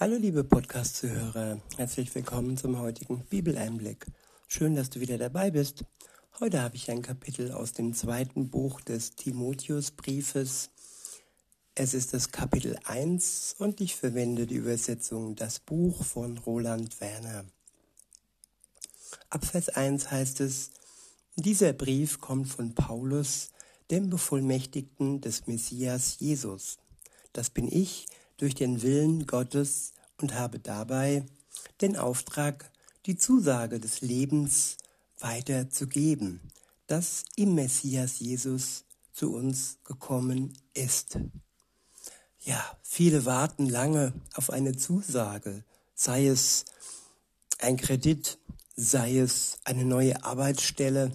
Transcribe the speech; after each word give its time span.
Hallo 0.00 0.14
liebe 0.14 0.44
Podcast-Zuhörer, 0.44 1.60
herzlich 1.76 2.14
willkommen 2.14 2.56
zum 2.56 2.78
heutigen 2.78 3.24
Bibeleinblick. 3.24 4.06
Schön, 4.46 4.76
dass 4.76 4.90
du 4.90 5.00
wieder 5.00 5.18
dabei 5.18 5.50
bist. 5.50 5.84
Heute 6.38 6.62
habe 6.62 6.76
ich 6.76 6.88
ein 6.88 7.02
Kapitel 7.02 7.50
aus 7.50 7.72
dem 7.72 7.92
zweiten 7.94 8.48
Buch 8.48 8.80
des 8.80 9.16
Timotheusbriefes. 9.16 10.70
Es 11.74 11.94
ist 11.94 12.14
das 12.14 12.30
Kapitel 12.30 12.78
1 12.84 13.56
und 13.58 13.80
ich 13.80 13.96
verwende 13.96 14.46
die 14.46 14.54
Übersetzung 14.54 15.34
Das 15.34 15.58
Buch 15.58 16.04
von 16.04 16.38
Roland 16.38 17.00
Werner. 17.00 17.44
Ab 19.30 19.44
Vers 19.46 19.68
1 19.68 20.12
heißt 20.12 20.38
es, 20.42 20.70
dieser 21.34 21.72
Brief 21.72 22.20
kommt 22.20 22.46
von 22.46 22.72
Paulus, 22.76 23.50
dem 23.90 24.10
Bevollmächtigten 24.10 25.20
des 25.20 25.48
Messias 25.48 26.20
Jesus. 26.20 26.78
Das 27.32 27.50
bin 27.50 27.66
ich, 27.66 28.06
durch 28.38 28.54
den 28.54 28.82
Willen 28.82 29.26
Gottes 29.26 29.92
und 30.20 30.34
habe 30.34 30.58
dabei 30.58 31.26
den 31.80 31.96
Auftrag, 31.96 32.70
die 33.06 33.16
Zusage 33.16 33.78
des 33.78 34.00
Lebens 34.00 34.78
weiterzugeben, 35.18 36.40
das 36.86 37.24
im 37.36 37.54
Messias 37.54 38.18
Jesus 38.18 38.84
zu 39.12 39.34
uns 39.34 39.78
gekommen 39.84 40.56
ist. 40.74 41.18
Ja, 42.40 42.64
viele 42.82 43.24
warten 43.24 43.66
lange 43.66 44.12
auf 44.34 44.50
eine 44.50 44.76
Zusage, 44.76 45.64
sei 45.94 46.28
es 46.28 46.64
ein 47.58 47.76
Kredit, 47.76 48.38
sei 48.76 49.18
es 49.18 49.58
eine 49.64 49.84
neue 49.84 50.22
Arbeitsstelle 50.24 51.10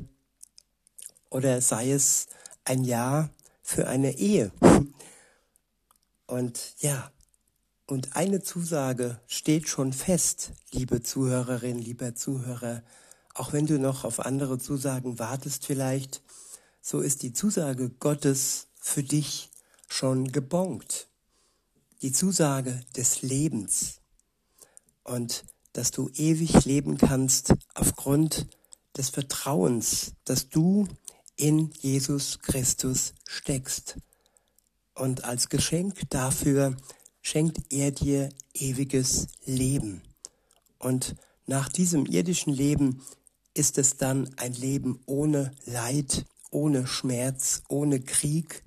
oder 1.29 1.61
sei 1.61 1.91
es 1.91 2.27
ein 2.65 2.83
Ja 2.83 3.29
für 3.61 3.87
eine 3.87 4.17
Ehe. 4.17 4.51
Und 6.27 6.75
ja, 6.79 7.11
und 7.85 8.15
eine 8.15 8.41
Zusage 8.41 9.19
steht 9.27 9.67
schon 9.67 9.93
fest, 9.93 10.51
liebe 10.71 11.03
Zuhörerin, 11.03 11.79
lieber 11.79 12.15
Zuhörer, 12.15 12.83
auch 13.33 13.51
wenn 13.53 13.65
du 13.65 13.79
noch 13.79 14.03
auf 14.03 14.19
andere 14.19 14.57
Zusagen 14.57 15.19
wartest 15.19 15.65
vielleicht, 15.65 16.21
so 16.81 17.01
ist 17.01 17.23
die 17.23 17.33
Zusage 17.33 17.89
Gottes 17.89 18.67
für 18.75 19.03
dich 19.03 19.49
schon 19.87 20.31
gebongt. 20.31 21.07
Die 22.01 22.11
Zusage 22.11 22.81
des 22.95 23.21
Lebens 23.21 24.01
und 25.03 25.45
dass 25.73 25.91
du 25.91 26.09
ewig 26.15 26.65
leben 26.65 26.97
kannst 26.97 27.53
aufgrund 27.73 28.47
des 28.95 29.09
Vertrauens, 29.09 30.13
dass 30.23 30.49
du 30.49 30.87
in 31.35 31.71
Jesus 31.79 32.39
Christus 32.39 33.13
steckst. 33.27 33.97
Und 34.93 35.23
als 35.23 35.49
Geschenk 35.49 36.01
dafür 36.09 36.77
schenkt 37.23 37.73
er 37.73 37.89
dir 37.89 38.29
ewiges 38.53 39.27
Leben. 39.45 40.03
Und 40.77 41.15
nach 41.47 41.69
diesem 41.69 42.05
irdischen 42.05 42.53
Leben 42.53 43.01
ist 43.55 43.79
es 43.79 43.97
dann 43.97 44.29
ein 44.37 44.53
Leben 44.53 45.01
ohne 45.07 45.51
Leid, 45.65 46.25
ohne 46.51 46.85
Schmerz, 46.85 47.63
ohne 47.69 48.01
Krieg 48.01 48.63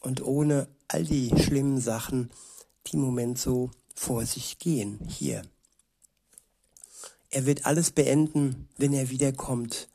und 0.00 0.22
ohne 0.22 0.68
all 0.88 1.04
die 1.04 1.30
schlimmen 1.36 1.80
Sachen, 1.80 2.30
die 2.86 2.94
im 2.94 3.02
Moment 3.02 3.38
so 3.38 3.70
vor 3.94 4.24
sich 4.24 4.58
gehen 4.58 5.00
hier. 5.08 5.42
Er 7.30 7.46
wird 7.46 7.66
alles 7.66 7.90
beenden, 7.90 8.68
wenn 8.76 8.92
er 8.92 9.10
wiederkommt. 9.10 9.88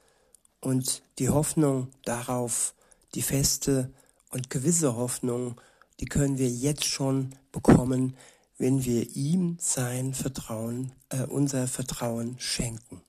Und 0.60 1.04
die 1.18 1.30
Hoffnung 1.30 1.88
darauf, 2.04 2.76
die 3.16 3.22
feste 3.22 3.94
und 4.30 4.50
gewisse 4.50 4.96
Hoffnung, 4.96 5.60
die 6.02 6.08
können 6.08 6.40
wir 6.40 6.50
jetzt 6.50 6.86
schon 6.86 7.36
bekommen, 7.52 8.18
wenn 8.58 8.84
wir 8.84 9.16
ihm 9.16 9.58
sein 9.60 10.14
Vertrauen, 10.16 10.92
äh, 11.10 11.24
unser 11.24 11.68
Vertrauen 11.68 12.40
schenken. 12.40 13.02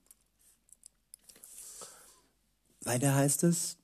Weiter 2.83 3.15
heißt 3.15 3.45
es, 3.45 3.79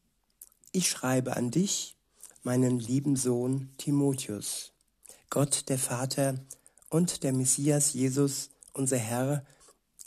ich 0.73 0.91
schreibe 0.91 1.37
an 1.37 1.51
dich, 1.51 1.97
meinen 2.43 2.79
lieben 2.79 3.17
Sohn 3.17 3.71
Timotheus. 3.79 4.73
Gott, 5.31 5.69
der 5.69 5.79
Vater 5.79 6.35
und 6.91 7.23
der 7.23 7.33
Messias 7.33 7.95
Jesus, 7.95 8.51
unser 8.75 8.99
Herr, 8.99 9.45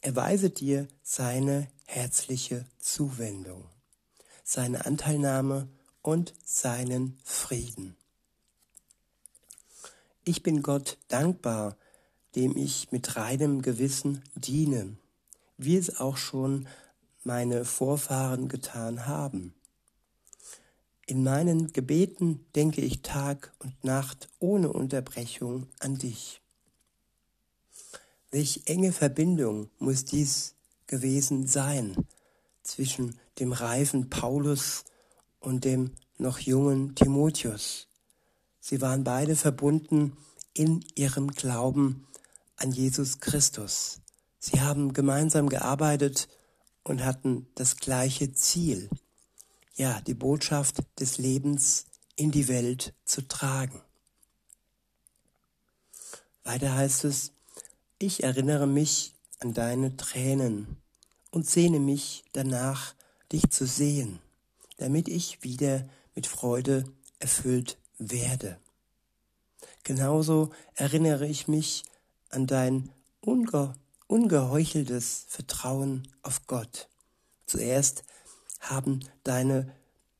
erweise 0.01 0.51
dir 0.51 0.87
seine 1.01 1.67
herzliche 1.85 2.65
Zuwendung, 2.79 3.65
seine 4.43 4.85
Anteilnahme 4.85 5.69
und 6.01 6.33
seinen 6.43 7.17
Frieden. 7.23 7.95
Ich 10.23 10.43
bin 10.43 10.61
Gott 10.61 10.99
dankbar, 11.07 11.75
dem 12.35 12.55
ich 12.55 12.91
mit 12.91 13.15
reinem 13.15 13.63
Gewissen 13.63 14.21
diene, 14.35 14.95
wie 15.57 15.75
es 15.75 15.99
auch 15.99 16.17
schon 16.17 16.67
meine 17.23 17.65
Vorfahren 17.65 18.47
getan 18.47 19.07
haben. 19.07 19.55
In 21.07 21.23
meinen 21.23 21.73
Gebeten 21.73 22.45
denke 22.55 22.81
ich 22.81 23.01
Tag 23.01 23.51
und 23.59 23.83
Nacht 23.83 24.29
ohne 24.37 24.71
Unterbrechung 24.71 25.67
an 25.79 25.97
dich. 25.97 26.39
Welch 28.29 28.61
enge 28.65 28.93
Verbindung 28.93 29.69
muss 29.79 30.05
dies 30.05 30.53
gewesen 30.85 31.47
sein 31.47 31.95
zwischen 32.61 33.19
dem 33.39 33.53
reifen 33.53 34.09
Paulus 34.09 34.85
und 35.39 35.65
dem 35.65 35.91
noch 36.19 36.37
jungen 36.37 36.93
Timotheus. 36.93 37.87
Sie 38.61 38.79
waren 38.79 39.03
beide 39.03 39.35
verbunden 39.35 40.15
in 40.53 40.85
ihrem 40.95 41.31
Glauben 41.31 42.07
an 42.55 42.71
Jesus 42.71 43.19
Christus. 43.19 43.99
Sie 44.39 44.61
haben 44.61 44.93
gemeinsam 44.93 45.49
gearbeitet 45.49 46.29
und 46.83 47.03
hatten 47.03 47.47
das 47.55 47.75
gleiche 47.75 48.31
Ziel, 48.31 48.89
ja, 49.75 49.99
die 49.99 50.13
Botschaft 50.13 50.77
des 50.97 51.17
Lebens 51.17 51.87
in 52.15 52.31
die 52.31 52.47
Welt 52.47 52.93
zu 53.03 53.27
tragen. 53.27 53.81
Weiter 56.45 56.73
heißt 56.73 57.03
es, 57.03 57.33
ich 57.99 58.23
erinnere 58.23 58.65
mich 58.65 59.13
an 59.39 59.53
deine 59.53 59.97
Tränen 59.97 60.77
und 61.31 61.45
sehne 61.45 61.81
mich 61.81 62.23
danach, 62.31 62.95
dich 63.33 63.49
zu 63.49 63.67
sehen 63.67 64.21
damit 64.81 65.07
ich 65.07 65.43
wieder 65.43 65.87
mit 66.15 66.25
Freude 66.25 66.83
erfüllt 67.19 67.77
werde. 68.09 68.57
Genauso 69.83 70.51
erinnere 70.75 71.27
ich 71.27 71.47
mich 71.47 71.83
an 72.29 72.47
dein 72.47 72.89
unge 73.21 73.75
ungeheucheltes 74.07 75.25
Vertrauen 75.29 76.05
auf 76.21 76.45
Gott. 76.45 76.89
Zuerst 77.45 78.03
haben 78.59 78.99
deine 79.23 79.73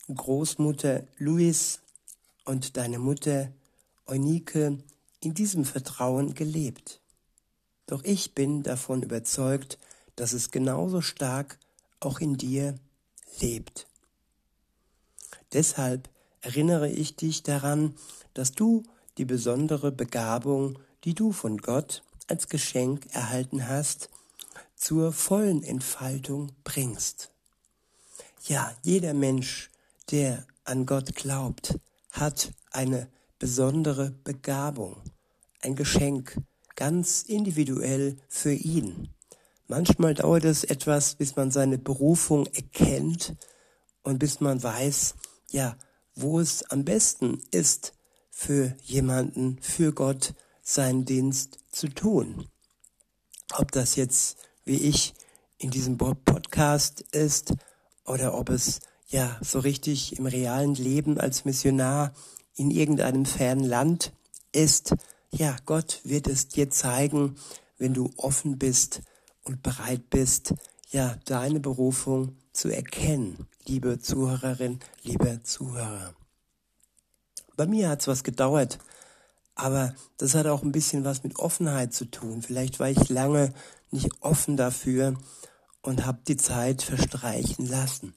Großmutter 0.08 1.04
Louis 1.18 1.82
und 2.46 2.78
deine 2.78 3.00
Mutter 3.00 3.52
Eunike 4.06 4.78
in 5.20 5.34
diesem 5.34 5.66
Vertrauen 5.66 6.34
gelebt. 6.36 7.02
Doch 7.86 8.04
ich 8.06 8.34
bin 8.34 8.64
davon 8.64 9.04
überzeugt, 9.04 9.78
dass 10.16 10.32
es 10.32 10.52
genauso 10.52 11.02
stark 11.02 11.60
auch 12.00 12.20
in 12.20 12.38
dir 12.38 12.76
lebt. 13.42 13.88
Deshalb 15.52 16.10
erinnere 16.42 16.90
ich 16.90 17.16
dich 17.16 17.44
daran, 17.44 17.96
dass 18.34 18.52
du 18.52 18.84
die 19.18 19.26
besondere 19.26 19.92
Begabung, 19.92 20.80
die 21.04 21.14
du 21.14 21.32
von 21.32 21.58
Gott 21.58 22.04
als 22.28 22.50
Geschenk 22.50 23.08
erhalten 23.14 23.68
hast, 23.68 24.10
zur 24.76 25.14
vollen 25.14 25.64
Entfaltung 25.64 26.52
bringst. 26.64 27.32
Ja, 28.48 28.74
jeder 28.84 29.14
Mensch, 29.14 29.70
der 30.10 30.46
an 30.64 30.86
Gott 30.86 31.16
glaubt, 31.16 31.78
hat 32.12 32.52
eine 32.72 33.08
besondere 33.38 34.12
Begabung, 34.24 34.98
ein 35.62 35.76
Geschenk, 35.76 36.38
ganz 36.76 37.24
individuell 37.24 38.18
für 38.28 38.54
ihn. 38.54 39.10
Manchmal 39.68 40.16
dauert 40.16 40.46
es 40.46 40.64
etwas, 40.64 41.16
bis 41.16 41.36
man 41.36 41.52
seine 41.52 41.78
Berufung 41.78 42.48
erkennt 42.48 43.36
und 44.04 44.20
bis 44.20 44.40
man 44.40 44.62
weiß, 44.62 45.16
ja, 45.52 45.78
wo 46.16 46.40
es 46.40 46.64
am 46.64 46.86
besten 46.86 47.42
ist, 47.52 47.94
für 48.30 48.76
jemanden, 48.84 49.60
für 49.62 49.94
Gott 49.94 50.34
seinen 50.64 51.06
Dienst 51.06 51.60
zu 51.72 51.90
tun. 51.90 52.48
Ob 53.54 53.72
das 53.72 53.96
jetzt, 53.96 54.38
wie 54.66 54.78
ich, 54.78 55.14
in 55.58 55.70
diesem 55.70 55.98
Podcast 55.98 57.02
ist 57.12 57.54
oder 58.06 58.34
ob 58.34 58.50
es 58.50 58.80
ja 59.08 59.38
so 59.42 59.60
richtig 59.60 60.18
im 60.18 60.26
realen 60.26 60.74
Leben 60.74 61.20
als 61.20 61.46
Missionar 61.46 62.14
in 62.56 62.72
irgendeinem 62.72 63.26
fernen 63.26 63.64
Land 63.64 64.12
ist, 64.52 64.96
ja, 65.30 65.56
Gott 65.66 66.02
wird 66.04 66.28
es 66.28 66.48
dir 66.48 66.70
zeigen, 66.72 67.36
wenn 67.78 67.94
du 67.94 68.10
offen 68.18 68.58
bist 68.58 69.02
und 69.44 69.62
bereit 69.62 70.10
bist, 70.10 70.56
ja, 70.90 71.16
deine 71.26 71.60
Berufung 71.60 72.38
zu 72.54 72.70
erkennen, 72.70 73.48
liebe 73.66 74.00
Zuhörerin, 74.00 74.80
liebe 75.04 75.42
Zuhörer. 75.44 76.14
Bei 77.56 77.66
mir 77.66 77.90
hat 77.90 78.02
es 78.02 78.08
was 78.08 78.24
gedauert, 78.24 78.80
Aber 79.56 79.94
das 80.18 80.34
hat 80.34 80.48
auch 80.48 80.64
ein 80.64 80.72
bisschen 80.72 81.04
was 81.04 81.24
mit 81.24 81.38
Offenheit 81.38 81.94
zu 81.94 82.06
tun. 82.06 82.42
Vielleicht 82.42 82.80
war 82.80 82.90
ich 82.90 83.10
lange 83.10 83.54
nicht 83.92 84.10
offen 84.22 84.58
dafür 84.58 85.16
und 85.82 86.06
habe 86.06 86.20
die 86.28 86.38
Zeit 86.38 86.82
verstreichen 86.82 87.68
lassen. 87.68 88.16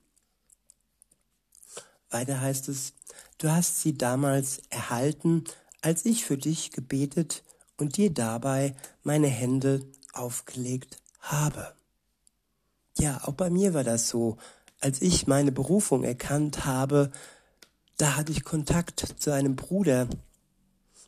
Weiter 2.10 2.40
heißt 2.40 2.68
es, 2.68 2.92
du 3.38 3.50
hast 3.50 3.80
sie 3.80 3.98
damals 3.98 4.62
erhalten, 4.70 5.44
als 5.82 6.04
ich 6.04 6.24
für 6.24 6.38
dich 6.38 6.70
gebetet 6.70 7.42
und 7.76 7.96
dir 7.96 8.10
dabei 8.10 8.74
meine 9.02 9.26
Hände 9.28 9.84
aufgelegt 10.12 11.02
habe. 11.20 11.74
Ja, 12.98 13.20
auch 13.24 13.34
bei 13.34 13.50
mir 13.50 13.74
war 13.74 13.84
das 13.84 14.08
so. 14.08 14.36
Als 14.80 15.02
ich 15.02 15.26
meine 15.26 15.52
Berufung 15.52 16.04
erkannt 16.04 16.64
habe, 16.64 17.10
da 17.96 18.16
hatte 18.16 18.32
ich 18.32 18.44
Kontakt 18.44 19.14
zu 19.18 19.32
einem 19.32 19.56
Bruder, 19.56 20.08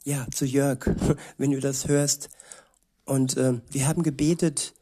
ja, 0.05 0.27
zu 0.31 0.45
Jörg, 0.45 0.87
wenn 1.39 1.51
du 1.51 1.61
das 1.61 1.89
hörst. 1.89 2.31
Und 3.05 3.37
äh, 3.37 3.61
wir 3.71 3.87
haben 3.87 4.03
gebetet 4.03 4.75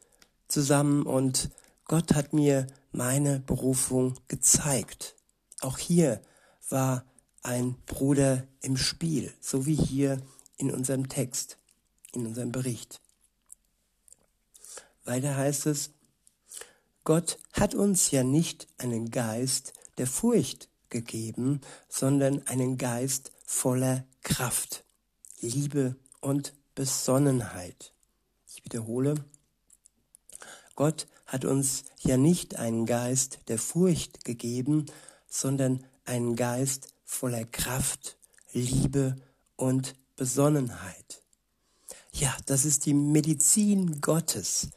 zusammen 0.47 1.03
und 1.03 1.49
Gott 1.85 2.13
hat 2.15 2.33
mir 2.33 2.67
meine 2.91 3.39
Berufung 3.39 4.15
gezeigt. 4.27 5.15
Auch 5.61 5.77
hier 5.77 6.21
war 6.69 7.05
ein 7.43 7.75
Bruder 7.85 8.47
im 8.61 8.77
Spiel, 8.77 9.31
so 9.39 9.65
wie 9.65 9.75
hier 9.75 10.21
in 10.57 10.71
unserem 10.71 11.09
Text, 11.09 11.57
in 12.13 12.25
unserem 12.25 12.51
Bericht. 12.51 13.01
Weiter 15.03 15.35
heißt 15.35 15.67
es, 15.67 15.91
Gott 17.05 17.37
hat 17.53 17.75
uns 17.75 18.09
ja 18.09 18.23
nicht 18.23 18.67
einen 18.79 19.11
Geist 19.11 19.73
der 19.99 20.07
Furcht 20.07 20.69
gegeben, 20.89 21.61
sondern 21.87 22.45
einen 22.47 22.77
Geist 22.77 23.31
voller 23.45 24.03
Kraft, 24.23 24.83
Liebe 25.39 25.95
und 26.19 26.53
Besonnenheit. 26.73 27.93
Ich 28.47 28.65
wiederhole, 28.65 29.13
Gott 30.75 31.05
hat 31.27 31.45
uns 31.45 31.83
ja 31.99 32.17
nicht 32.17 32.55
einen 32.55 32.87
Geist 32.87 33.39
der 33.49 33.59
Furcht 33.59 34.25
gegeben, 34.25 34.87
sondern 35.29 35.85
einen 36.05 36.35
Geist 36.35 36.87
voller 37.03 37.45
Kraft, 37.45 38.17
Liebe 38.51 39.15
und 39.57 39.93
Besonnenheit. 40.15 41.21
Ja, 42.11 42.35
das 42.47 42.65
ist 42.65 42.87
die 42.87 42.95
Medizin 42.95 44.01
Gottes, 44.01 44.69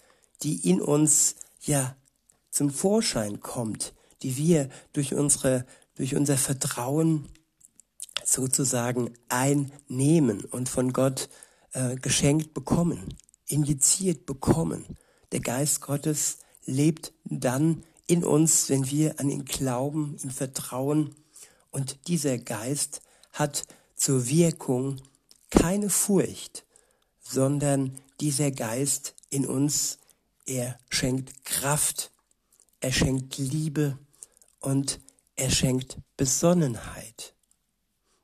die 0.42 0.68
in 0.68 0.82
uns 0.82 1.36
ja 1.62 1.96
zum 2.58 2.70
Vorschein 2.70 3.38
kommt, 3.38 3.94
die 4.22 4.36
wir 4.36 4.68
durch 4.92 5.14
unsere 5.14 5.64
durch 5.94 6.16
unser 6.16 6.36
Vertrauen 6.36 7.28
sozusagen 8.24 9.14
einnehmen 9.28 10.44
und 10.44 10.68
von 10.68 10.92
Gott 10.92 11.28
äh, 11.72 11.94
geschenkt 11.94 12.54
bekommen, 12.54 13.14
indiziert 13.46 14.26
bekommen. 14.26 14.96
Der 15.30 15.38
Geist 15.38 15.82
Gottes 15.82 16.38
lebt 16.64 17.12
dann 17.24 17.84
in 18.08 18.24
uns, 18.24 18.68
wenn 18.68 18.90
wir 18.90 19.20
an 19.20 19.30
ihn 19.30 19.44
glauben, 19.44 20.16
ihm 20.20 20.30
vertrauen. 20.30 21.14
Und 21.70 22.08
dieser 22.08 22.38
Geist 22.38 23.02
hat 23.32 23.66
zur 23.94 24.26
Wirkung 24.28 25.00
keine 25.50 25.90
Furcht, 25.90 26.64
sondern 27.22 27.96
dieser 28.20 28.50
Geist 28.50 29.14
in 29.30 29.46
uns, 29.46 29.98
er 30.44 30.76
schenkt 30.90 31.44
Kraft, 31.44 32.10
er 32.80 32.92
schenkt 32.92 33.38
Liebe 33.38 33.98
und 34.60 35.00
er 35.36 35.50
schenkt 35.50 35.98
Besonnenheit. 36.16 37.34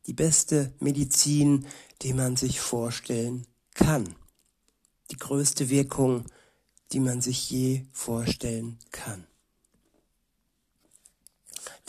Die 0.06 0.12
beste 0.12 0.74
Medizin, 0.80 1.66
die 2.02 2.12
man 2.12 2.36
sich 2.36 2.60
vorstellen 2.60 3.46
kann. 3.74 4.14
Die 5.10 5.16
größte 5.16 5.70
Wirkung, 5.70 6.24
die 6.92 7.00
man 7.00 7.20
sich 7.20 7.50
je 7.50 7.84
vorstellen 7.92 8.78
kann. 8.90 9.26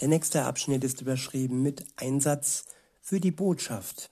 Der 0.01 0.07
nächste 0.07 0.44
Abschnitt 0.44 0.83
ist 0.83 1.01
überschrieben 1.01 1.62
mit 1.62 1.85
Einsatz 1.95 2.65
für 3.01 3.19
die 3.19 3.31
Botschaft. 3.31 4.09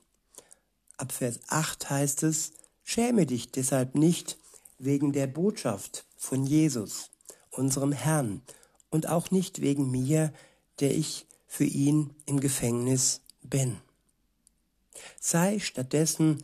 Ab 0.97 1.11
Vers 1.11 1.39
8 1.47 1.89
heißt 1.89 2.23
es, 2.23 2.51
schäme 2.83 3.25
dich 3.25 3.51
deshalb 3.51 3.95
nicht 3.95 4.37
wegen 4.77 5.11
der 5.11 5.27
Botschaft 5.27 6.05
von 6.15 6.45
Jesus, 6.45 7.09
unserem 7.53 7.91
Herrn, 7.91 8.41
und 8.89 9.07
auch 9.07 9.31
nicht 9.31 9.61
wegen 9.61 9.89
mir, 9.89 10.31
der 10.79 10.95
ich 10.95 11.25
für 11.47 11.63
ihn 11.65 12.13
im 12.25 12.39
Gefängnis 12.39 13.21
bin. 13.41 13.77
Sei 15.19 15.59
stattdessen 15.59 16.43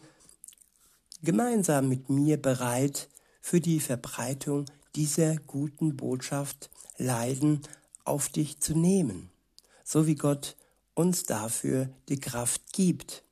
gemeinsam 1.21 1.89
mit 1.89 2.09
mir 2.09 2.41
bereit, 2.41 3.09
für 3.41 3.61
die 3.61 3.79
Verbreitung 3.79 4.65
dieser 4.95 5.35
guten 5.35 5.95
Botschaft 5.95 6.69
Leiden 6.97 7.61
auf 8.03 8.29
dich 8.29 8.59
zu 8.59 8.75
nehmen, 8.75 9.29
so 9.83 10.07
wie 10.07 10.15
Gott 10.15 10.55
uns 10.93 11.23
dafür 11.23 11.89
die 12.09 12.19
Kraft 12.19 12.73
gibt. 12.73 13.23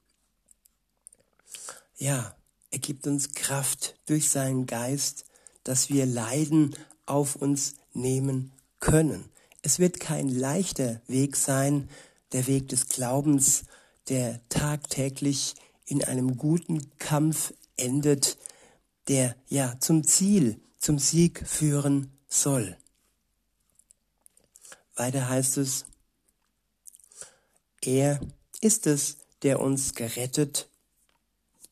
Ja, 1.98 2.36
er 2.72 2.80
gibt 2.80 3.08
uns 3.08 3.34
Kraft 3.34 3.96
durch 4.06 4.30
seinen 4.30 4.66
Geist, 4.66 5.26
dass 5.64 5.90
wir 5.90 6.06
Leiden 6.06 6.76
auf 7.08 7.36
uns 7.36 7.76
nehmen 7.94 8.52
können. 8.80 9.30
Es 9.64 9.80
wird 9.80 10.00
kein 10.00 10.30
leichter 10.30 11.02
Weg 11.08 11.36
sein, 11.36 11.90
der 12.32 12.48
Weg 12.48 12.70
des 12.70 12.88
Glaubens, 12.88 13.64
der 14.10 14.40
tagtäglich 14.50 15.56
in 15.86 16.04
einem 16.04 16.38
guten 16.38 16.92
Kampf 17.00 17.54
endet, 17.76 18.38
der 19.08 19.36
ja 19.48 19.76
zum 19.80 20.04
Ziel, 20.04 20.60
zum 20.80 21.00
Sieg 21.00 21.48
führen 21.48 22.12
soll. 22.28 22.78
Weiter 24.96 25.30
heißt 25.30 25.58
es, 25.58 25.86
er 27.82 28.20
ist 28.62 28.88
es, 28.88 29.18
der 29.44 29.60
uns 29.60 29.94
gerettet 29.94 30.70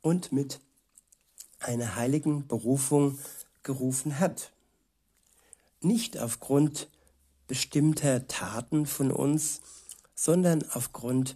und 0.01 0.31
mit 0.31 0.59
einer 1.59 1.95
heiligen 1.95 2.47
Berufung 2.47 3.19
gerufen 3.63 4.19
hat. 4.19 4.51
Nicht 5.85 6.17
aufgrund 6.17 6.89
bestimmter 7.45 8.27
Taten 8.27 8.87
von 8.87 9.11
uns, 9.11 9.61
sondern 10.15 10.63
aufgrund 10.71 11.35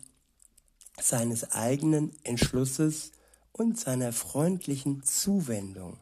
seines 0.99 1.51
eigenen 1.51 2.11
Entschlusses 2.23 3.11
und 3.51 3.79
seiner 3.79 4.11
freundlichen 4.11 5.03
Zuwendung. 5.03 5.99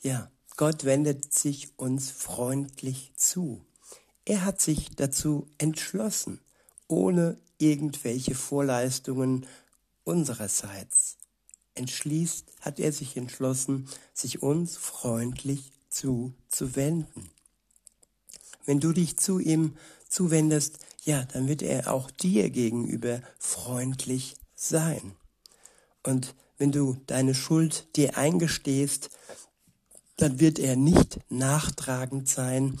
Ja, 0.00 0.32
Gott 0.56 0.82
wendet 0.82 1.32
sich 1.32 1.78
uns 1.78 2.10
freundlich 2.10 3.12
zu. 3.14 3.64
Er 4.24 4.44
hat 4.44 4.60
sich 4.60 4.90
dazu 4.96 5.46
entschlossen, 5.58 6.40
ohne 6.88 7.38
irgendwelche 7.58 8.34
Vorleistungen 8.34 9.46
unsererseits. 10.02 11.18
Entschließt 11.76 12.52
hat 12.62 12.80
er 12.80 12.90
sich 12.90 13.16
entschlossen, 13.16 13.88
sich 14.12 14.42
uns 14.42 14.76
freundlich 14.76 15.70
zuzuwenden. 15.92 17.30
Wenn 18.64 18.80
du 18.80 18.92
dich 18.92 19.18
zu 19.18 19.38
ihm 19.38 19.76
zuwendest, 20.08 20.78
ja, 21.04 21.24
dann 21.24 21.48
wird 21.48 21.62
er 21.62 21.92
auch 21.92 22.10
dir 22.10 22.50
gegenüber 22.50 23.20
freundlich 23.38 24.36
sein. 24.54 25.14
Und 26.02 26.34
wenn 26.58 26.72
du 26.72 26.96
deine 27.06 27.34
Schuld 27.34 27.86
dir 27.96 28.16
eingestehst, 28.16 29.10
dann 30.16 30.38
wird 30.38 30.58
er 30.58 30.76
nicht 30.76 31.18
nachtragend 31.28 32.28
sein. 32.28 32.78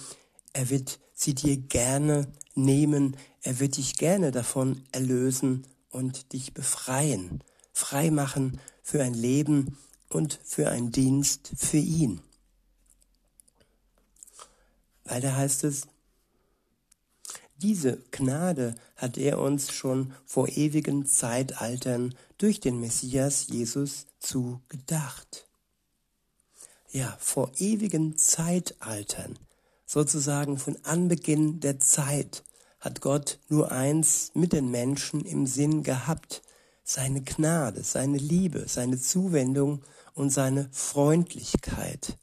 Er 0.52 0.70
wird 0.70 1.00
sie 1.14 1.34
dir 1.34 1.56
gerne 1.56 2.28
nehmen. 2.54 3.16
Er 3.42 3.58
wird 3.58 3.76
dich 3.76 3.96
gerne 3.96 4.30
davon 4.30 4.82
erlösen 4.92 5.66
und 5.90 6.32
dich 6.32 6.54
befreien, 6.54 7.42
frei 7.72 8.10
machen 8.10 8.60
für 8.82 9.02
ein 9.02 9.14
Leben 9.14 9.78
und 10.08 10.38
für 10.44 10.70
einen 10.70 10.92
Dienst 10.92 11.52
für 11.56 11.78
ihn. 11.78 12.20
Weiter 15.12 15.36
heißt 15.36 15.64
es, 15.64 15.82
diese 17.56 17.98
Gnade 18.12 18.74
hat 18.96 19.18
er 19.18 19.40
uns 19.40 19.70
schon 19.70 20.14
vor 20.24 20.48
ewigen 20.48 21.04
Zeitaltern 21.04 22.14
durch 22.38 22.60
den 22.60 22.80
Messias 22.80 23.48
Jesus 23.48 24.06
zugedacht. 24.20 25.46
Ja, 26.90 27.14
vor 27.20 27.52
ewigen 27.58 28.16
Zeitaltern, 28.16 29.38
sozusagen 29.84 30.56
von 30.56 30.78
Anbeginn 30.82 31.60
der 31.60 31.78
Zeit, 31.78 32.42
hat 32.80 33.02
Gott 33.02 33.38
nur 33.50 33.70
eins 33.70 34.30
mit 34.32 34.54
den 34.54 34.70
Menschen 34.70 35.26
im 35.26 35.46
Sinn 35.46 35.82
gehabt, 35.82 36.40
seine 36.84 37.20
Gnade, 37.20 37.82
seine 37.82 38.16
Liebe, 38.16 38.64
seine 38.66 38.98
Zuwendung 38.98 39.82
und 40.14 40.30
seine 40.30 40.70
Freundlichkeit 40.72 42.16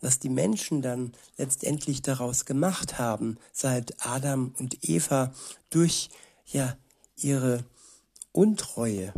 was 0.00 0.18
die 0.18 0.28
Menschen 0.28 0.82
dann 0.82 1.12
letztendlich 1.36 2.02
daraus 2.02 2.44
gemacht 2.44 2.98
haben, 2.98 3.38
seit 3.52 4.04
Adam 4.04 4.54
und 4.58 4.88
Eva 4.88 5.32
durch 5.70 6.10
ja 6.46 6.76
ihre 7.16 7.64
Untreue, 8.32 9.12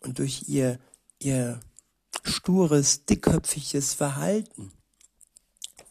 und 0.00 0.18
durch 0.18 0.44
ihr, 0.48 0.78
ihr 1.18 1.60
stures, 2.24 3.04
dickköpfiges 3.04 3.94
Verhalten. 3.94 4.72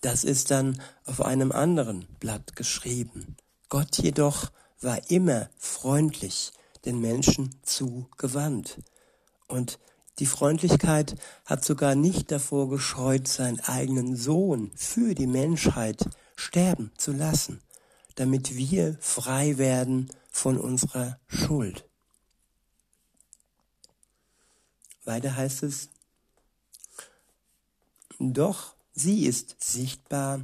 Das 0.02 0.24
ist 0.24 0.52
dann 0.52 0.82
auf 1.06 1.22
einem 1.22 1.52
anderen 1.52 2.08
Blatt 2.20 2.56
geschrieben. 2.56 3.36
Gott 3.70 3.98
jedoch 3.98 4.52
war 4.80 5.10
immer 5.10 5.50
freundlich 5.58 6.52
den 6.86 7.00
Menschen 7.00 7.56
zugewandt. 7.64 8.80
Und 9.48 9.80
die 10.20 10.26
Freundlichkeit 10.26 11.16
hat 11.46 11.64
sogar 11.64 11.96
nicht 11.96 12.32
davor 12.32 12.70
gescheut, 12.70 13.28
seinen 13.28 13.60
eigenen 13.60 14.16
Sohn 14.16 14.72
für 14.76 15.14
die 15.14 15.28
Menschheit 15.28 16.10
sterben 16.36 16.92
zu 16.98 17.12
lassen, 17.12 17.62
damit 18.16 18.56
wir 18.56 18.98
frei 19.00 19.58
werden 19.58 20.10
von 20.32 20.58
unserer 20.58 21.20
Schuld. 21.28 21.86
Weiter 25.06 25.36
heißt 25.36 25.64
es, 25.64 25.90
doch 28.20 28.74
sie 28.94 29.26
ist 29.26 29.56
sichtbar 29.60 30.42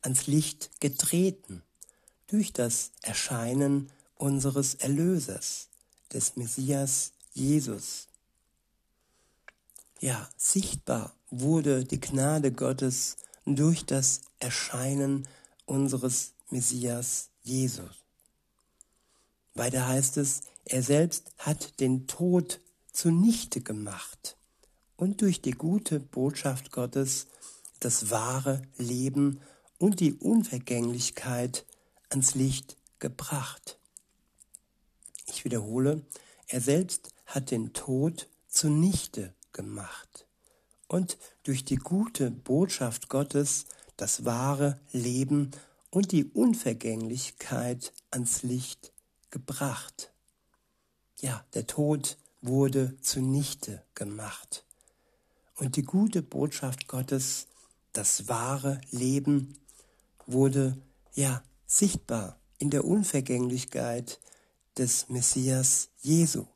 ans 0.00 0.26
Licht 0.26 0.80
getreten 0.80 1.62
durch 2.28 2.52
das 2.52 2.92
Erscheinen 3.02 3.90
unseres 4.16 4.76
Erlösers, 4.76 5.68
des 6.12 6.36
Messias 6.36 7.12
Jesus. 7.32 8.06
Ja, 10.00 10.28
sichtbar 10.36 11.14
wurde 11.30 11.84
die 11.84 12.00
Gnade 12.00 12.52
Gottes 12.52 13.16
durch 13.46 13.84
das 13.86 14.22
Erscheinen 14.38 15.26
unseres 15.66 16.32
Messias 16.50 17.30
Jesus. 17.42 18.04
Weiter 19.54 19.86
heißt 19.86 20.16
es, 20.16 20.42
er 20.64 20.82
selbst 20.82 21.32
hat 21.38 21.78
den 21.80 22.06
Tod 22.06 22.60
zunichte 22.92 23.60
gemacht 23.60 24.36
und 24.96 25.20
durch 25.20 25.40
die 25.40 25.52
gute 25.52 26.00
Botschaft 26.00 26.72
Gottes 26.72 27.26
das 27.80 28.10
wahre 28.10 28.62
Leben 28.76 29.40
und 29.78 30.00
die 30.00 30.14
Unvergänglichkeit 30.14 31.66
ans 32.08 32.34
Licht 32.34 32.76
gebracht. 32.98 33.78
Ich 35.26 35.44
wiederhole, 35.44 36.02
er 36.46 36.60
selbst 36.60 37.10
hat 37.26 37.50
den 37.50 37.72
Tod 37.72 38.28
zunichte 38.48 39.34
gemacht 39.54 40.26
und 40.88 41.16
durch 41.44 41.64
die 41.64 41.76
gute 41.76 42.30
Botschaft 42.30 43.08
Gottes 43.08 43.64
das 43.96 44.24
wahre 44.26 44.78
Leben 44.92 45.50
und 45.90 46.12
die 46.12 46.24
Unvergänglichkeit 46.24 47.92
ans 48.10 48.42
Licht 48.42 48.92
gebracht. 49.30 50.12
Ja, 51.20 51.44
der 51.54 51.66
Tod 51.66 52.18
wurde 52.42 53.00
zunichte 53.00 53.82
gemacht. 53.94 54.64
Und 55.56 55.76
die 55.76 55.82
gute 55.82 56.22
Botschaft 56.22 56.88
Gottes, 56.88 57.46
das 57.92 58.28
wahre 58.28 58.80
Leben, 58.90 59.56
wurde 60.26 60.76
ja 61.14 61.42
sichtbar 61.66 62.38
in 62.58 62.70
der 62.70 62.84
Unvergänglichkeit 62.84 64.20
des 64.76 65.08
Messias 65.08 65.90
Jesu. 66.00 66.46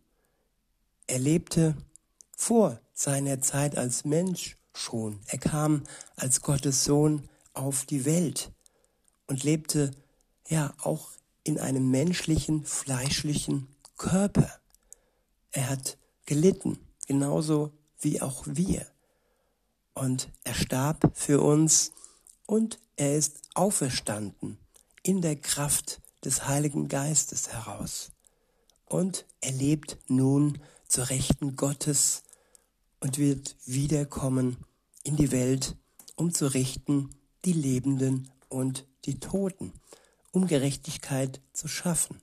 Er 1.06 1.20
lebte 1.20 1.76
vor 2.36 2.80
seiner 2.98 3.40
Zeit 3.40 3.78
als 3.78 4.04
Mensch 4.04 4.56
schon. 4.74 5.20
Er 5.26 5.38
kam 5.38 5.84
als 6.16 6.42
Gottes 6.42 6.82
Sohn 6.82 7.28
auf 7.54 7.86
die 7.86 8.04
Welt 8.04 8.50
und 9.28 9.44
lebte 9.44 9.92
ja 10.48 10.74
auch 10.82 11.12
in 11.44 11.60
einem 11.60 11.92
menschlichen, 11.92 12.64
fleischlichen 12.64 13.68
Körper. 13.96 14.50
Er 15.52 15.70
hat 15.70 15.96
gelitten, 16.26 16.78
genauso 17.06 17.72
wie 18.00 18.20
auch 18.20 18.42
wir. 18.46 18.84
Und 19.94 20.28
er 20.42 20.54
starb 20.54 21.12
für 21.14 21.40
uns 21.40 21.92
und 22.46 22.80
er 22.96 23.16
ist 23.16 23.42
auferstanden 23.54 24.58
in 25.04 25.22
der 25.22 25.36
Kraft 25.36 26.00
des 26.24 26.48
Heiligen 26.48 26.88
Geistes 26.88 27.52
heraus. 27.52 28.10
Und 28.86 29.24
er 29.40 29.52
lebt 29.52 29.98
nun 30.08 30.58
zur 30.88 31.10
Rechten 31.10 31.54
Gottes 31.54 32.24
und 33.00 33.18
wird 33.18 33.56
wiederkommen 33.64 34.56
in 35.02 35.16
die 35.16 35.30
Welt, 35.32 35.76
um 36.16 36.32
zu 36.34 36.52
richten 36.52 37.10
die 37.44 37.52
Lebenden 37.52 38.30
und 38.48 38.86
die 39.04 39.20
Toten, 39.20 39.72
um 40.32 40.46
Gerechtigkeit 40.46 41.40
zu 41.52 41.68
schaffen. 41.68 42.20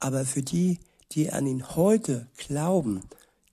Aber 0.00 0.24
für 0.24 0.42
die, 0.42 0.80
die 1.12 1.30
an 1.30 1.46
ihn 1.46 1.76
heute 1.76 2.28
glauben, 2.36 3.02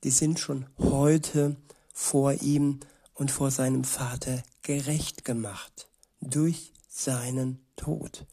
die 0.03 0.11
sind 0.11 0.39
schon 0.39 0.65
heute 0.79 1.55
vor 1.93 2.33
ihm 2.33 2.79
und 3.13 3.31
vor 3.31 3.51
seinem 3.51 3.83
Vater 3.83 4.41
gerecht 4.63 5.25
gemacht 5.25 5.89
durch 6.21 6.73
seinen 6.87 7.59
Tod. 7.75 8.25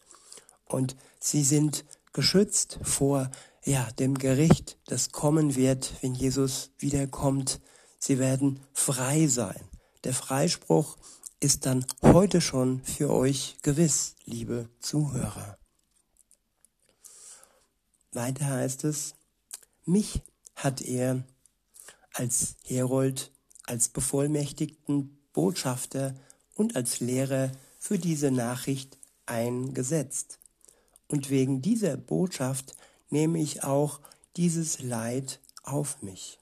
Und 0.65 0.95
sie 1.19 1.43
sind 1.43 1.85
geschützt 2.13 2.79
vor 2.81 3.29
ja, 3.63 3.89
dem 3.99 4.17
Gericht, 4.17 4.77
das 4.85 5.11
kommen 5.11 5.55
wird, 5.55 5.93
wenn 6.01 6.15
Jesus 6.15 6.71
wiederkommt. 6.79 7.59
Sie 7.99 8.17
werden 8.17 8.61
frei 8.73 9.27
sein. 9.27 9.61
Der 10.05 10.13
Freispruch 10.13 10.97
ist 11.41 11.65
dann 11.65 11.85
heute 12.01 12.41
schon 12.41 12.81
für 12.83 13.11
euch 13.11 13.57
gewiss, 13.61 14.15
liebe 14.25 14.69
Zuhörer. 14.79 15.57
Weiter 18.11 18.45
heißt 18.45 18.85
es, 18.85 19.15
mich 19.85 20.21
hat 20.55 20.81
er 20.81 21.23
als 22.13 22.55
Herold, 22.63 23.31
als 23.65 23.89
bevollmächtigten 23.89 25.17
Botschafter 25.33 26.15
und 26.55 26.75
als 26.75 26.99
Lehrer 26.99 27.51
für 27.77 27.99
diese 27.99 28.31
Nachricht 28.31 28.97
eingesetzt. 29.25 30.39
Und 31.07 31.29
wegen 31.29 31.61
dieser 31.61 31.97
Botschaft 31.97 32.75
nehme 33.09 33.39
ich 33.39 33.63
auch 33.63 33.99
dieses 34.35 34.81
Leid 34.81 35.39
auf 35.63 36.01
mich. 36.01 36.38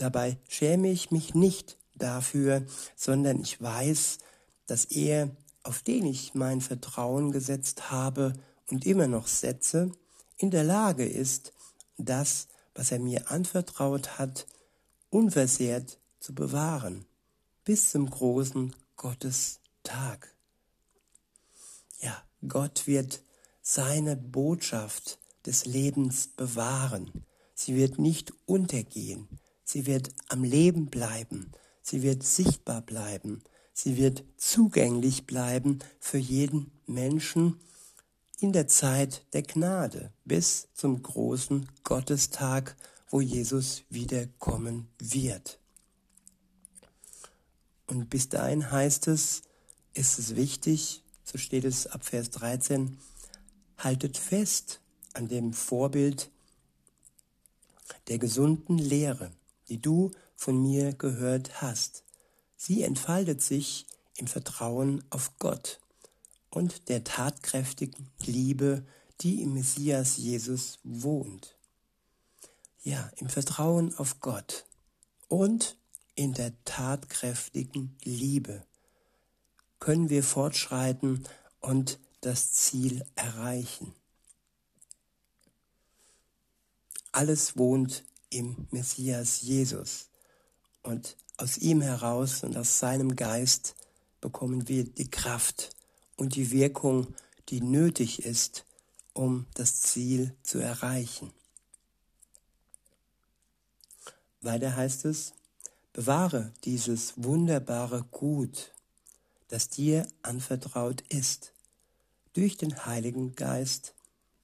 Dabei 0.00 0.38
schäme 0.48 0.90
ich 0.90 1.10
mich 1.10 1.34
nicht 1.34 1.76
dafür, 1.94 2.64
sondern 2.96 3.38
ich 3.38 3.60
weiß, 3.60 4.16
dass 4.64 4.86
er, 4.86 5.28
auf 5.62 5.82
den 5.82 6.06
ich 6.06 6.34
mein 6.34 6.62
Vertrauen 6.62 7.32
gesetzt 7.32 7.90
habe 7.90 8.32
und 8.70 8.86
immer 8.86 9.08
noch 9.08 9.26
setze, 9.26 9.92
in 10.38 10.50
der 10.50 10.64
Lage 10.64 11.04
ist, 11.04 11.52
das, 11.98 12.48
was 12.74 12.92
er 12.92 12.98
mir 12.98 13.30
anvertraut 13.30 14.18
hat, 14.18 14.46
unversehrt 15.10 15.98
zu 16.18 16.34
bewahren, 16.34 17.04
bis 17.66 17.90
zum 17.90 18.08
großen 18.08 18.74
Gottestag. 18.96 20.34
Ja, 21.98 22.16
Gott 22.48 22.86
wird 22.86 23.22
seine 23.60 24.16
Botschaft 24.16 25.18
des 25.44 25.66
Lebens 25.66 26.28
bewahren. 26.28 27.26
Sie 27.52 27.76
wird 27.76 27.98
nicht 27.98 28.32
untergehen. 28.46 29.28
Sie 29.72 29.86
wird 29.86 30.10
am 30.26 30.42
Leben 30.42 30.86
bleiben. 30.86 31.52
Sie 31.80 32.02
wird 32.02 32.24
sichtbar 32.24 32.82
bleiben. 32.82 33.44
Sie 33.72 33.96
wird 33.96 34.24
zugänglich 34.36 35.26
bleiben 35.26 35.78
für 36.00 36.18
jeden 36.18 36.72
Menschen 36.88 37.60
in 38.40 38.52
der 38.52 38.66
Zeit 38.66 39.24
der 39.32 39.42
Gnade 39.42 40.12
bis 40.24 40.66
zum 40.74 41.00
großen 41.00 41.68
Gottestag, 41.84 42.74
wo 43.10 43.20
Jesus 43.20 43.84
wiederkommen 43.90 44.88
wird. 44.98 45.60
Und 47.86 48.10
bis 48.10 48.28
dahin 48.28 48.72
heißt 48.72 49.06
es, 49.06 49.42
ist 49.94 50.18
es 50.18 50.34
wichtig, 50.34 51.04
so 51.22 51.38
steht 51.38 51.64
es 51.64 51.86
ab 51.86 52.04
Vers 52.04 52.30
13, 52.30 52.98
haltet 53.78 54.18
fest 54.18 54.80
an 55.12 55.28
dem 55.28 55.52
Vorbild 55.52 56.28
der 58.08 58.18
gesunden 58.18 58.76
Lehre, 58.76 59.30
die 59.70 59.80
du 59.80 60.10
von 60.36 60.60
mir 60.60 60.92
gehört 60.92 61.62
hast. 61.62 62.04
Sie 62.56 62.82
entfaltet 62.82 63.40
sich 63.40 63.86
im 64.16 64.26
Vertrauen 64.26 65.02
auf 65.08 65.38
Gott 65.38 65.80
und 66.50 66.88
der 66.88 67.04
tatkräftigen 67.04 68.10
Liebe, 68.18 68.84
die 69.20 69.42
im 69.42 69.54
Messias 69.54 70.16
Jesus 70.16 70.78
wohnt. 70.82 71.56
Ja, 72.82 73.10
im 73.16 73.28
Vertrauen 73.28 73.94
auf 73.96 74.20
Gott 74.20 74.66
und 75.28 75.76
in 76.14 76.32
der 76.34 76.52
tatkräftigen 76.64 77.96
Liebe 78.02 78.66
können 79.78 80.10
wir 80.10 80.22
fortschreiten 80.22 81.26
und 81.60 81.98
das 82.20 82.52
Ziel 82.52 83.04
erreichen. 83.14 83.94
Alles 87.12 87.56
wohnt 87.56 88.04
im 88.30 88.66
Messias 88.70 89.42
Jesus. 89.42 90.08
Und 90.82 91.16
aus 91.36 91.58
ihm 91.58 91.80
heraus 91.80 92.42
und 92.42 92.56
aus 92.56 92.78
seinem 92.78 93.16
Geist 93.16 93.74
bekommen 94.20 94.68
wir 94.68 94.84
die 94.84 95.10
Kraft 95.10 95.70
und 96.16 96.34
die 96.36 96.50
Wirkung, 96.50 97.14
die 97.48 97.60
nötig 97.60 98.24
ist, 98.24 98.64
um 99.12 99.46
das 99.54 99.80
Ziel 99.82 100.34
zu 100.42 100.58
erreichen. 100.58 101.32
Weiter 104.40 104.76
heißt 104.76 105.04
es, 105.04 105.34
bewahre 105.92 106.52
dieses 106.64 107.14
wunderbare 107.16 108.04
Gut, 108.10 108.72
das 109.48 109.68
dir 109.68 110.06
anvertraut 110.22 111.02
ist, 111.08 111.52
durch 112.32 112.56
den 112.56 112.86
Heiligen 112.86 113.34
Geist, 113.34 113.94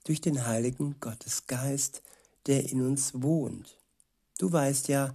durch 0.04 0.20
den 0.20 0.46
Heiligen 0.46 0.98
Gottesgeist, 1.00 2.02
der 2.46 2.70
in 2.70 2.82
uns 2.82 3.12
wohnt. 3.14 3.78
Du 4.38 4.52
weißt 4.52 4.88
ja, 4.88 5.14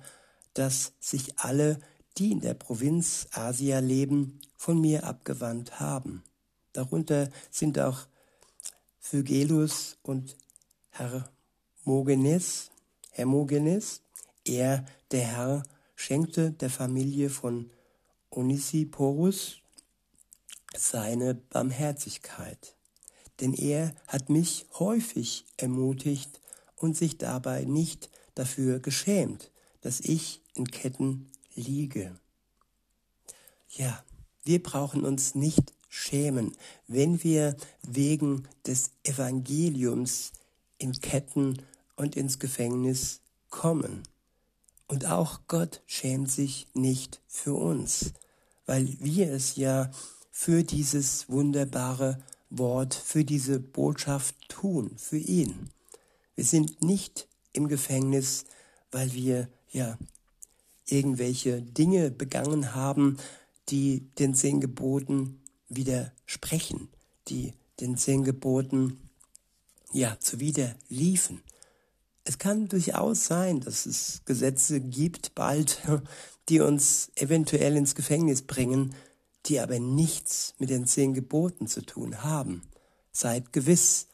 dass 0.54 0.94
sich 1.00 1.40
alle, 1.40 1.80
die 2.18 2.32
in 2.32 2.42
der 2.42 2.54
Provinz 2.54 3.28
Asia 3.32 3.80
leben, 3.80 4.40
von 4.56 4.80
mir 4.80 5.06
abgewandt 5.06 5.80
haben. 5.80 6.24
Darunter 6.74 7.30
sind 7.50 7.80
auch 7.80 8.08
Phygelus 9.00 9.98
und 10.04 10.38
Hermogenes, 10.90 12.70
Hermogenes. 13.12 14.02
Er, 14.46 14.86
der 15.12 15.26
Herr, 15.26 15.64
schenkte 15.96 16.52
der 16.52 16.70
Familie 16.70 17.30
von 17.30 17.72
Onesiporus 18.30 19.62
seine 20.76 21.36
Barmherzigkeit. 21.36 22.76
Denn 23.40 23.54
er 23.54 23.96
hat 24.08 24.30
mich 24.30 24.68
häufig 24.80 25.46
ermutigt 25.58 26.41
und 26.82 26.98
sich 26.98 27.18
dabei 27.18 27.66
nicht 27.66 28.10
dafür 28.36 28.80
geschämt, 28.80 29.52
dass 29.82 30.00
ich 30.00 30.42
in 30.56 30.68
Ketten 30.68 31.30
liege. 31.56 32.16
Ja, 33.70 34.04
wir 34.44 34.62
brauchen 34.62 35.04
uns 35.04 35.36
nicht 35.36 35.74
schämen, 35.90 36.54
wenn 36.88 37.24
wir 37.24 37.56
wegen 37.84 38.48
des 38.66 38.92
Evangeliums 39.04 40.32
in 40.78 40.94
Ketten 40.94 41.62
und 41.96 42.16
ins 42.16 42.40
Gefängnis 42.40 43.22
kommen. 43.50 44.04
Und 44.88 45.06
auch 45.06 45.42
Gott 45.48 45.82
schämt 45.86 46.32
sich 46.32 46.68
nicht 46.74 47.22
für 47.28 47.54
uns, 47.54 48.14
weil 48.66 48.98
wir 49.00 49.32
es 49.32 49.56
ja 49.56 49.92
für 50.32 50.64
dieses 50.64 51.30
wunderbare 51.30 52.22
Wort, 52.50 52.94
für 52.94 53.24
diese 53.24 53.60
Botschaft 53.60 54.36
tun, 54.50 54.92
für 54.98 55.18
ihn. 55.18 55.70
Wir 56.36 56.46
sind 56.46 56.82
nicht 56.82 57.28
im 57.54 57.68
Gefängnis, 57.68 58.46
weil 58.92 59.14
wir 59.14 59.50
ja 59.70 59.98
irgendwelche 60.86 61.62
Dinge 61.62 62.12
begangen 62.12 62.76
haben, 62.76 63.18
die 63.70 64.10
den 64.20 64.34
zehn 64.34 64.60
Geboten 64.60 65.42
widersprechen, 65.70 66.90
die 67.28 67.54
den 67.80 67.98
zehn 67.98 68.24
Geboten 68.24 69.00
ja 69.94 70.18
zuwider 70.20 70.76
liefen. 70.90 71.42
Es 72.24 72.38
kann 72.38 72.68
durchaus 72.68 73.26
sein, 73.26 73.62
dass 73.62 73.86
es 73.86 74.22
Gesetze 74.26 74.80
gibt 74.80 75.34
bald, 75.36 75.82
die 76.50 76.60
uns 76.60 77.12
eventuell 77.16 77.76
ins 77.76 77.96
Gefängnis 77.96 78.44
bringen, 78.44 78.94
die 79.48 79.60
aber 79.60 79.80
nichts 79.80 80.54
mit 80.60 80.70
den 80.70 80.86
zehn 80.86 81.14
Geboten 81.14 81.68
zu 81.68 81.82
tun 81.84 82.24
haben. 82.24 82.62
Seid 83.12 83.54
gewiss, 83.54 84.08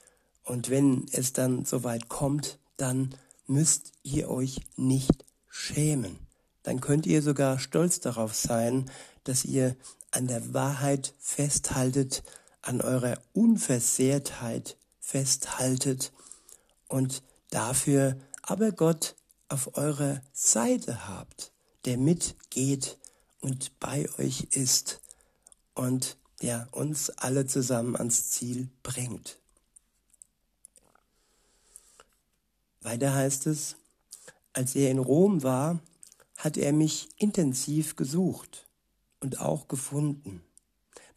und 0.48 0.70
wenn 0.70 1.06
es 1.12 1.34
dann 1.34 1.66
soweit 1.66 2.08
kommt, 2.08 2.58
dann 2.78 3.14
müsst 3.48 3.92
ihr 4.04 4.30
euch 4.30 4.62
nicht 4.78 5.26
schämen. 5.50 6.18
Dann 6.64 6.80
könnt 6.80 7.06
ihr 7.06 7.22
sogar 7.22 7.60
stolz 7.60 8.00
darauf 8.00 8.34
sein, 8.34 8.90
dass 9.26 9.44
ihr 9.44 9.76
an 10.12 10.28
der 10.28 10.54
Wahrheit 10.54 11.14
festhaltet, 11.20 12.24
an 12.62 12.80
eurer 12.80 13.20
Unversehrtheit 13.34 14.78
festhaltet 15.00 16.14
und 16.88 17.24
dafür 17.50 18.18
aber 18.42 18.72
Gott 18.72 19.16
auf 19.50 19.78
eurer 19.78 20.22
Seite 20.32 21.10
habt, 21.10 21.52
der 21.84 21.98
mitgeht 21.98 22.98
und 23.42 23.78
bei 23.80 24.08
euch 24.18 24.48
ist 24.52 25.02
und 25.74 26.18
ja, 26.42 26.68
uns 26.72 27.10
alle 27.10 27.48
zusammen 27.48 27.98
ans 27.98 28.30
Ziel 28.30 28.70
bringt. 28.84 29.40
Weiter 32.82 33.14
heißt 33.14 33.48
es, 33.48 33.76
als 34.54 34.76
er 34.76 34.92
in 34.92 35.00
Rom 35.00 35.44
war, 35.44 35.80
hat 36.38 36.58
er 36.58 36.74
mich 36.74 37.10
intensiv 37.18 37.96
gesucht 37.96 38.68
und 39.20 39.40
auch 39.40 39.68
gefunden. 39.68 40.42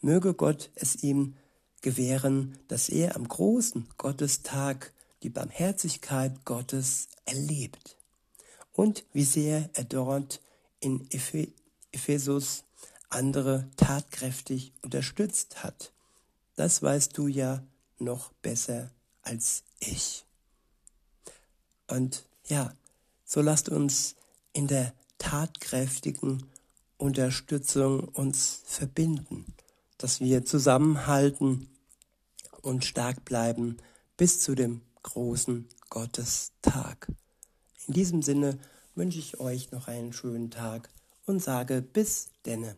Möge 0.01 0.35
Gott 0.35 0.71
es 0.75 1.03
ihm 1.03 1.37
gewähren, 1.83 2.59
dass 2.69 2.89
er 2.89 3.17
am 3.17 3.29
großen 3.29 3.89
Gottestag 3.97 4.93
die 5.23 5.31
Barmherzigkeit 5.31 6.45
Gottes 6.45 7.09
erlebt 7.25 7.97
und 8.73 9.05
wie 9.13 9.25
sehr 9.25 9.69
er 9.75 9.85
dort 9.85 10.41
in 10.81 11.07
Ephesus 11.93 12.65
andere 13.11 13.69
tatkräftig 13.77 14.73
unterstützt 14.83 15.63
hat. 15.63 15.93
Das 16.57 16.83
weißt 16.83 17.17
du 17.17 17.27
ja 17.27 17.63
noch 17.99 18.33
besser 18.35 18.91
als 19.23 19.65
ich. 19.81 20.25
Und 21.91 22.25
ja, 22.47 22.73
so 23.25 23.41
lasst 23.41 23.69
uns 23.69 24.15
in 24.53 24.67
der 24.67 24.93
tatkräftigen 25.19 26.45
Unterstützung 26.97 28.09
uns 28.09 28.63
verbinden, 28.65 29.45
dass 29.99 30.21
wir 30.21 30.45
zusammenhalten 30.45 31.69
und 32.63 32.85
stark 32.85 33.25
bleiben 33.25 33.79
bis 34.17 34.41
zu 34.41 34.55
dem 34.55 34.83
großen 35.03 35.69
Gottestag. 35.89 37.09
In 37.87 37.95
diesem 37.95 38.23
Sinne 38.23 38.59
wünsche 38.95 39.19
ich 39.19 39.41
euch 39.41 39.73
noch 39.73 39.89
einen 39.89 40.13
schönen 40.13 40.51
Tag 40.51 40.91
und 41.27 41.43
sage 41.43 41.83
bis 41.83 42.29
denne. 42.45 42.77